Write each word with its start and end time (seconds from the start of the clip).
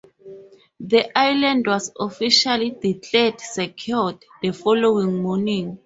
The 0.79 1.15
island 1.15 1.67
was 1.67 1.91
officially 1.99 2.71
declared 2.71 3.39
"secured" 3.39 4.17
the 4.41 4.51
following 4.51 5.21
morning. 5.21 5.77